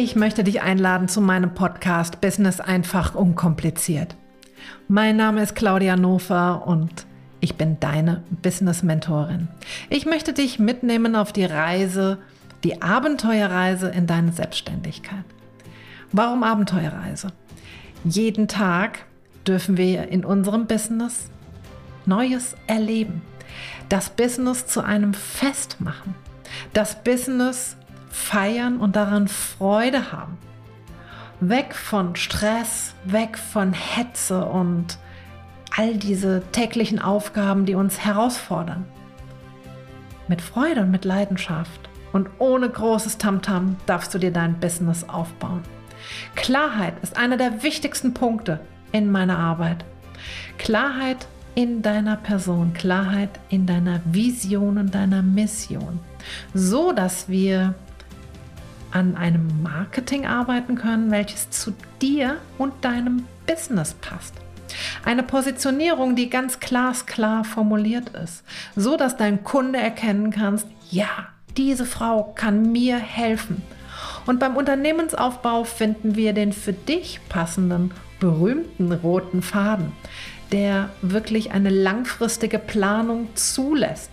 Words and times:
Ich 0.00 0.14
möchte 0.14 0.44
dich 0.44 0.62
einladen 0.62 1.08
zu 1.08 1.20
meinem 1.20 1.54
Podcast 1.54 2.20
Business 2.20 2.60
einfach 2.60 3.16
unkompliziert. 3.16 4.14
Mein 4.86 5.16
Name 5.16 5.42
ist 5.42 5.56
Claudia 5.56 5.96
Nofer 5.96 6.64
und 6.68 7.04
ich 7.40 7.56
bin 7.56 7.80
deine 7.80 8.22
Business 8.30 8.84
Mentorin. 8.84 9.48
Ich 9.90 10.06
möchte 10.06 10.32
dich 10.32 10.60
mitnehmen 10.60 11.16
auf 11.16 11.32
die 11.32 11.44
Reise, 11.44 12.18
die 12.62 12.80
Abenteuerreise 12.80 13.88
in 13.88 14.06
deine 14.06 14.30
Selbstständigkeit. 14.30 15.24
Warum 16.12 16.44
Abenteuerreise? 16.44 17.32
Jeden 18.04 18.46
Tag 18.46 19.00
dürfen 19.48 19.76
wir 19.76 20.10
in 20.10 20.24
unserem 20.24 20.68
Business 20.68 21.28
Neues 22.06 22.54
erleben. 22.68 23.22
Das 23.88 24.10
Business 24.10 24.64
zu 24.68 24.80
einem 24.80 25.12
Fest 25.12 25.80
machen. 25.80 26.14
Das 26.72 27.02
Business 27.02 27.76
feiern 28.10 28.78
und 28.78 28.96
daran 28.96 29.28
Freude 29.28 30.12
haben. 30.12 30.38
Weg 31.40 31.74
von 31.74 32.16
Stress, 32.16 32.94
weg 33.04 33.38
von 33.38 33.72
Hetze 33.72 34.44
und 34.44 34.98
all 35.76 35.96
diese 35.96 36.42
täglichen 36.52 36.98
Aufgaben, 36.98 37.64
die 37.64 37.74
uns 37.74 38.04
herausfordern. 38.04 38.84
Mit 40.26 40.42
Freude 40.42 40.80
und 40.82 40.90
mit 40.90 41.04
Leidenschaft 41.04 41.88
und 42.12 42.28
ohne 42.38 42.68
großes 42.68 43.18
Tamtam 43.18 43.76
darfst 43.86 44.12
du 44.12 44.18
dir 44.18 44.32
dein 44.32 44.58
Business 44.58 45.08
aufbauen. 45.08 45.62
Klarheit 46.34 46.94
ist 47.02 47.16
einer 47.16 47.36
der 47.36 47.62
wichtigsten 47.62 48.14
Punkte 48.14 48.60
in 48.92 49.10
meiner 49.10 49.38
Arbeit. 49.38 49.84
Klarheit 50.58 51.28
in 51.54 51.82
deiner 51.82 52.16
Person, 52.16 52.72
Klarheit 52.72 53.30
in 53.48 53.66
deiner 53.66 54.00
Vision 54.04 54.78
und 54.78 54.94
deiner 54.94 55.22
Mission, 55.22 56.00
so 56.54 56.92
dass 56.92 57.28
wir 57.28 57.74
an 58.90 59.16
einem 59.16 59.62
Marketing 59.62 60.26
arbeiten 60.26 60.76
können, 60.76 61.10
welches 61.10 61.50
zu 61.50 61.72
dir 62.00 62.36
und 62.56 62.72
deinem 62.84 63.26
Business 63.46 63.94
passt. 63.94 64.34
Eine 65.04 65.22
Positionierung, 65.22 66.16
die 66.16 66.30
ganz 66.30 66.60
glasklar 66.60 67.44
formuliert 67.44 68.10
ist, 68.10 68.44
so 68.76 68.96
dass 68.96 69.16
dein 69.16 69.44
Kunde 69.44 69.78
erkennen 69.78 70.30
kannst, 70.30 70.66
ja, 70.90 71.08
diese 71.56 71.86
Frau 71.86 72.32
kann 72.34 72.72
mir 72.72 72.98
helfen. 72.98 73.62
Und 74.26 74.40
beim 74.40 74.56
Unternehmensaufbau 74.56 75.64
finden 75.64 76.14
wir 76.14 76.32
den 76.32 76.52
für 76.52 76.72
dich 76.72 77.20
passenden, 77.28 77.92
berühmten 78.20 78.92
roten 78.92 79.42
Faden, 79.42 79.92
der 80.52 80.90
wirklich 81.02 81.52
eine 81.52 81.70
langfristige 81.70 82.58
Planung 82.58 83.28
zulässt, 83.34 84.10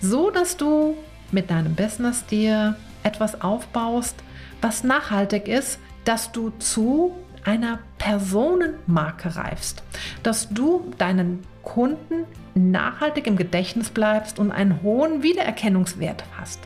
so 0.00 0.30
dass 0.30 0.56
du 0.56 0.96
mit 1.32 1.50
deinem 1.50 1.74
Business 1.74 2.26
dir 2.26 2.76
etwas 3.10 3.40
aufbaust, 3.40 4.16
was 4.60 4.84
nachhaltig 4.84 5.48
ist, 5.48 5.78
dass 6.04 6.32
du 6.32 6.50
zu 6.58 7.14
einer 7.44 7.80
Personenmarke 7.98 9.36
reifst, 9.36 9.82
dass 10.22 10.48
du 10.50 10.92
deinen 10.98 11.42
Kunden 11.62 12.24
nachhaltig 12.54 13.26
im 13.26 13.36
Gedächtnis 13.36 13.90
bleibst 13.90 14.38
und 14.38 14.52
einen 14.52 14.82
hohen 14.82 15.22
Wiedererkennungswert 15.22 16.24
hast. 16.38 16.60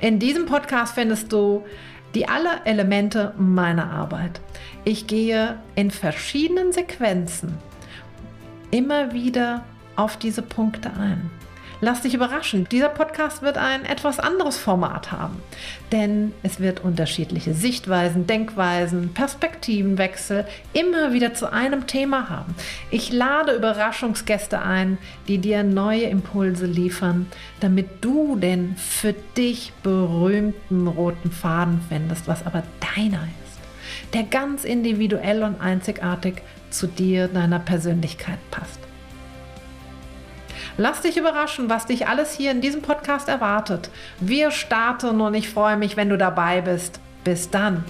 In 0.00 0.18
diesem 0.18 0.46
Podcast 0.46 0.94
findest 0.94 1.32
du 1.32 1.64
die 2.14 2.28
alle 2.28 2.64
Elemente 2.64 3.34
meiner 3.38 3.90
Arbeit. 3.90 4.40
Ich 4.84 5.06
gehe 5.06 5.58
in 5.74 5.90
verschiedenen 5.90 6.72
Sequenzen 6.72 7.58
immer 8.70 9.12
wieder 9.12 9.64
auf 9.96 10.16
diese 10.16 10.42
Punkte 10.42 10.90
ein. 10.98 11.30
Lass 11.84 12.00
dich 12.00 12.14
überraschen. 12.14 12.66
Dieser 12.70 12.88
Podcast 12.88 13.42
wird 13.42 13.58
ein 13.58 13.84
etwas 13.84 14.18
anderes 14.18 14.56
Format 14.56 15.12
haben, 15.12 15.42
denn 15.92 16.32
es 16.42 16.58
wird 16.58 16.82
unterschiedliche 16.82 17.52
Sichtweisen, 17.52 18.26
Denkweisen, 18.26 19.12
Perspektivenwechsel 19.12 20.46
immer 20.72 21.12
wieder 21.12 21.34
zu 21.34 21.52
einem 21.52 21.86
Thema 21.86 22.30
haben. 22.30 22.54
Ich 22.90 23.12
lade 23.12 23.52
Überraschungsgäste 23.52 24.62
ein, 24.62 24.96
die 25.28 25.36
dir 25.36 25.62
neue 25.62 26.04
Impulse 26.04 26.64
liefern, 26.64 27.26
damit 27.60 28.02
du 28.02 28.36
den 28.36 28.76
für 28.78 29.12
dich 29.36 29.74
berühmten 29.82 30.86
roten 30.86 31.30
Faden 31.30 31.82
findest, 31.90 32.26
was 32.26 32.46
aber 32.46 32.62
deiner 32.96 33.24
ist, 33.44 34.14
der 34.14 34.22
ganz 34.22 34.64
individuell 34.64 35.42
und 35.42 35.60
einzigartig 35.60 36.40
zu 36.70 36.86
dir, 36.86 37.28
deiner 37.28 37.58
Persönlichkeit 37.58 38.38
passt. 38.50 38.80
Lass 40.76 41.02
dich 41.02 41.16
überraschen, 41.16 41.70
was 41.70 41.86
dich 41.86 42.08
alles 42.08 42.32
hier 42.32 42.50
in 42.50 42.60
diesem 42.60 42.82
Podcast 42.82 43.28
erwartet. 43.28 43.90
Wir 44.18 44.50
starten 44.50 45.20
und 45.20 45.34
ich 45.34 45.48
freue 45.48 45.76
mich, 45.76 45.96
wenn 45.96 46.08
du 46.08 46.18
dabei 46.18 46.60
bist. 46.62 47.00
Bis 47.22 47.48
dann. 47.48 47.84